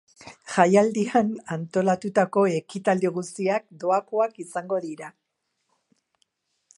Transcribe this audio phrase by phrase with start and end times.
[0.53, 5.13] Jaialdian antolatutako ekitaldi guztiak doakoak izango dira.